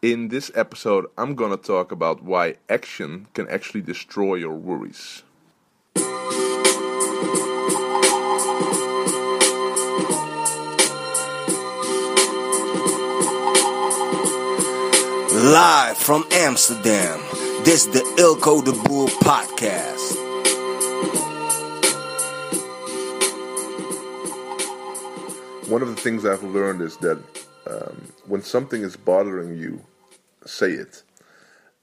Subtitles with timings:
[0.00, 5.24] In this episode, I'm going to talk about why action can actually destroy your worries.
[15.34, 17.18] Live from Amsterdam,
[17.64, 20.14] this is the Eelco de Boer podcast.
[25.68, 27.18] One of the things I've learned is that
[27.68, 29.84] um, when something is bothering you,
[30.44, 31.02] say it.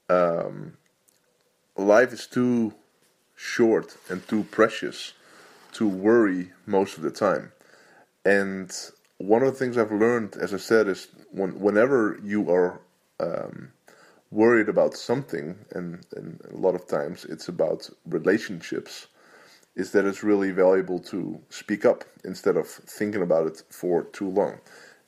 [0.08, 0.76] Um,
[1.76, 2.74] life is too
[3.34, 5.12] short and too precious
[5.72, 7.52] to worry most of the time.
[8.24, 8.72] And
[9.18, 12.80] one of the things I've learned, as I said, is when, whenever you are
[13.20, 13.72] um,
[14.30, 19.06] worried about something, and, and a lot of times it's about relationships,
[19.74, 24.28] is that it's really valuable to speak up instead of thinking about it for too
[24.28, 24.58] long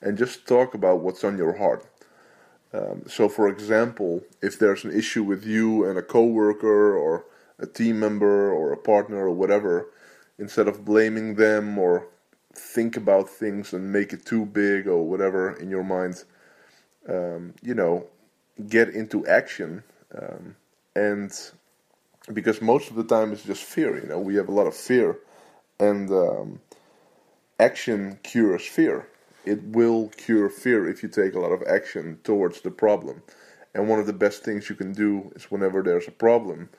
[0.01, 1.85] and just talk about what's on your heart.
[2.73, 7.25] Um, so, for example, if there's an issue with you and a coworker or
[7.57, 9.87] a team member or a partner or whatever,
[10.37, 12.07] instead of blaming them or
[12.53, 16.23] think about things and make it too big or whatever in your mind,
[17.07, 18.05] um, you know,
[18.67, 19.83] get into action.
[20.15, 20.55] Um,
[20.95, 21.31] and
[22.33, 24.75] because most of the time it's just fear, you know, we have a lot of
[24.75, 25.17] fear,
[25.79, 26.59] and um,
[27.59, 29.07] action cures fear
[29.45, 33.23] it will cure fear if you take a lot of action towards the problem.
[33.73, 36.69] And one of the best things you can do is whenever there's a problem,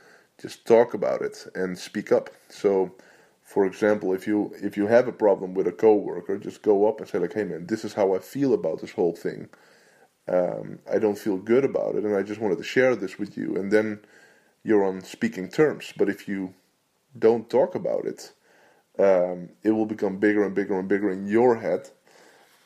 [0.41, 2.31] just talk about it and speak up.
[2.49, 2.93] So,
[3.43, 7.01] for example, if you if you have a problem with a coworker, just go up
[7.01, 9.49] and say like, "Hey man, this is how I feel about this whole thing.
[10.29, 13.37] Um, I don't feel good about it, and I just wanted to share this with
[13.37, 14.01] you." And then
[14.63, 15.93] you're on speaking terms.
[15.97, 16.55] But if you
[17.19, 18.33] don't talk about it,
[18.99, 21.91] um, it will become bigger and bigger and bigger in your head,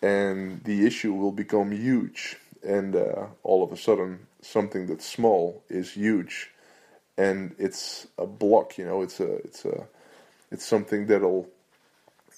[0.04, 2.36] and the issue will become huge.
[2.62, 6.50] And uh, all of a sudden, something that's small is huge,
[7.16, 8.78] and it's a block.
[8.78, 9.86] You know, it's a it's a
[10.50, 11.48] it's something that'll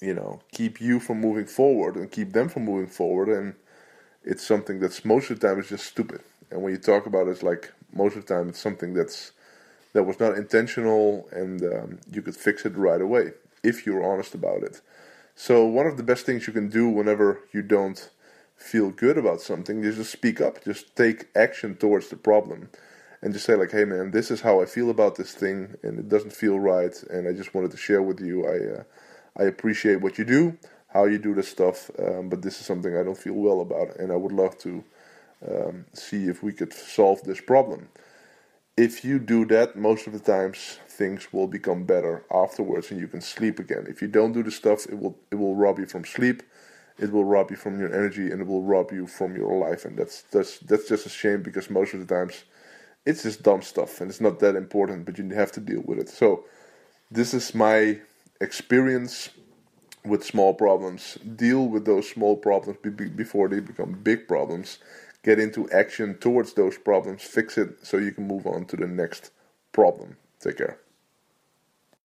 [0.01, 3.29] you know keep you from moving forward and keep them from moving forward.
[3.29, 3.55] And
[4.25, 6.23] it's something that's most of the time is just stupid.
[6.51, 9.33] And when you talk about it, it's like most of the time it's something that's
[9.93, 13.33] that was not intentional, and um, you could fix it right away
[13.63, 14.81] if you're honest about it.
[15.39, 18.09] So one of the best things you can do whenever you don't
[18.57, 20.65] feel good about something is just speak up.
[20.65, 22.71] Just take action towards the problem.
[23.21, 25.99] And just say like, "Hey man, this is how I feel about this thing, and
[25.99, 28.47] it doesn't feel right, and I just wanted to share with you.
[28.47, 28.83] I uh,
[29.37, 30.57] I appreciate what you do,
[30.89, 33.97] how you do this stuff, um, but this is something I don't feel well about,
[33.97, 34.85] and I would love to
[35.47, 37.89] um, see if we could solve this problem."
[38.77, 43.09] If you do that, most of the times things will become better afterwards and you
[43.09, 43.87] can sleep again.
[43.89, 46.43] If you don't do the stuff, it will it will rob you from sleep,
[46.99, 49.85] it will rob you from your energy, and it will rob you from your life.
[49.85, 52.45] And that's that's that's just a shame because most of the times
[53.07, 55.99] it's just dumb stuff and it's not that important, but you have to deal with
[55.99, 56.09] it.
[56.09, 56.45] So
[57.11, 58.01] this is my
[58.41, 59.31] experience
[60.05, 61.19] with small problems.
[61.37, 62.79] Deal with those small problems
[63.17, 64.79] before they become big problems.
[65.23, 68.87] Get into action towards those problems, fix it so you can move on to the
[68.87, 69.31] next
[69.73, 70.17] problem.
[70.41, 70.86] Take care.